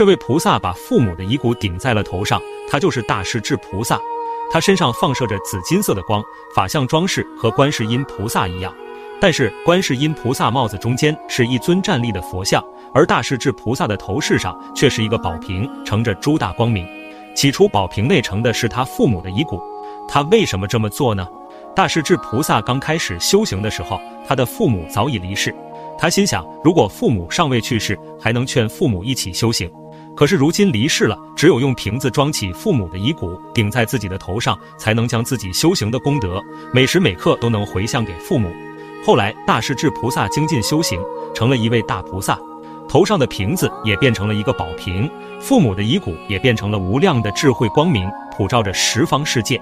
[0.00, 4.00] 这位菩萨把父母的遗骨顶在了头上，他就是大势至菩萨。
[4.50, 8.74] 他身上放射着紫金色的光，法相装饰和观世音菩萨一样。
[9.20, 16.88] 但是观世音菩萨帽子中间是一尊站立的佛像，而大势至菩萨的头饰上却是一个宝瓶，盛着诸大光明。
[17.34, 19.60] 起初宝瓶内盛的是他父母的遗骨。
[20.08, 21.28] 他为什么这么做呢？
[21.76, 25.54] 大势至菩萨刚开始修行的时候，他的父母早已离世。
[25.98, 29.70] 他心想，如果父母尚未去世，还能劝父母一起修行。
[30.16, 38.50] 可是如今离世了，只有用瓶子装起父母的遗骨，顶在自己的头上，才能将自己修行的功德每时每刻都能回向给父母。
[39.02, 41.00] 后来，大势至菩萨精进修行，
[41.34, 42.38] 成了一位大菩萨，
[42.86, 49.58] 头上的瓶子也变成了一个宝瓶，父母的遗骨也变成了无量的智慧光明，普照着十方世界。